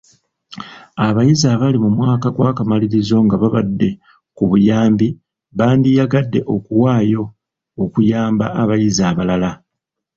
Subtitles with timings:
[1.07, 3.89] Abayizi abali mu mwaka gw'akamalirizo nga babadde
[4.35, 5.07] ku buyambi
[5.57, 7.23] bandiyagadde okuwaayo
[7.83, 9.51] okuyamba abayizi abalala.